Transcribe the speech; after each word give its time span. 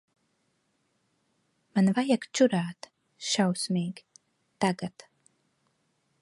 Man 1.75 1.91
vajag 1.97 2.25
čurāt. 2.39 2.89
Šausmīgi. 3.33 4.07
Tagad. 4.67 5.07